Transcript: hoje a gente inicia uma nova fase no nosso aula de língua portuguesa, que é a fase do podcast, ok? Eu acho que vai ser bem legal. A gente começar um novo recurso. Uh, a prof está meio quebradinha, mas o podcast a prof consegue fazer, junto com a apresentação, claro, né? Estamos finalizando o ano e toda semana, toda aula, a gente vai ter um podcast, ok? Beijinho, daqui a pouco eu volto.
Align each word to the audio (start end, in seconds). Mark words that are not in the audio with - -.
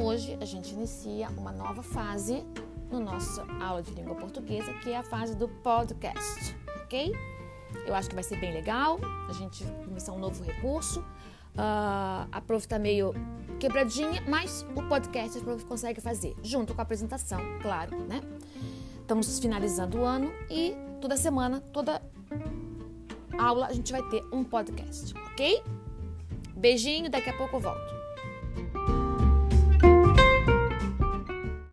hoje 0.00 0.36
a 0.40 0.44
gente 0.44 0.72
inicia 0.72 1.28
uma 1.36 1.52
nova 1.52 1.82
fase 1.82 2.44
no 2.90 2.98
nosso 2.98 3.42
aula 3.60 3.82
de 3.82 3.92
língua 3.92 4.14
portuguesa, 4.14 4.72
que 4.74 4.90
é 4.90 4.96
a 4.96 5.02
fase 5.02 5.36
do 5.36 5.48
podcast, 5.48 6.56
ok? 6.82 7.14
Eu 7.86 7.94
acho 7.94 8.08
que 8.08 8.14
vai 8.14 8.24
ser 8.24 8.40
bem 8.40 8.52
legal. 8.52 8.98
A 9.28 9.32
gente 9.32 9.64
começar 9.84 10.12
um 10.12 10.18
novo 10.18 10.42
recurso. 10.42 11.00
Uh, 11.00 12.26
a 12.32 12.42
prof 12.46 12.64
está 12.64 12.78
meio 12.78 13.12
quebradinha, 13.58 14.22
mas 14.26 14.66
o 14.74 14.82
podcast 14.88 15.38
a 15.38 15.40
prof 15.42 15.64
consegue 15.66 16.00
fazer, 16.00 16.34
junto 16.42 16.74
com 16.74 16.80
a 16.80 16.82
apresentação, 16.82 17.40
claro, 17.60 17.96
né? 18.06 18.20
Estamos 19.00 19.38
finalizando 19.38 19.98
o 19.98 20.04
ano 20.04 20.32
e 20.48 20.74
toda 21.00 21.16
semana, 21.16 21.60
toda 21.72 22.00
aula, 23.36 23.66
a 23.66 23.72
gente 23.72 23.92
vai 23.92 24.02
ter 24.08 24.24
um 24.32 24.44
podcast, 24.44 25.12
ok? 25.32 25.62
Beijinho, 26.56 27.10
daqui 27.10 27.28
a 27.28 27.36
pouco 27.36 27.56
eu 27.56 27.60
volto. 27.60 27.99